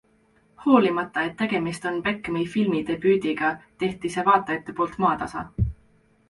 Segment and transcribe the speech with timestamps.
[0.61, 3.53] Hoolimata, et tegemist on Bechami filmidebüüdiga,
[3.85, 5.47] tehti see vaatajate poolt maatasa.